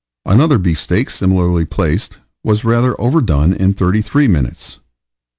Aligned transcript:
Another 0.25 0.57
beef 0.57 0.79
steak, 0.79 1.11
similarly 1.11 1.63
placed, 1.63 2.17
was 2.43 2.65
rather 2.65 2.99
overdone 2.99 3.53
in 3.53 3.73
thirty 3.75 4.01
three 4.01 4.27
minutes. 4.27 4.79